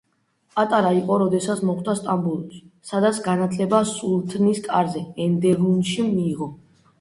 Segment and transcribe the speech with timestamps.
[0.59, 2.61] პატარა იყო როდესაც მოხვდა სტამბოლში,
[2.93, 6.51] სადაც განათლება სულთნის კარზე, ენდერუნში მიიღო.